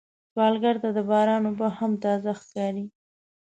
سوالګر 0.31 0.75
ته 0.83 0.89
د 0.97 0.99
باران 1.09 1.43
اوبه 1.47 1.67
هم 1.79 1.91
تازه 2.03 2.31
ښکاري 2.41 2.85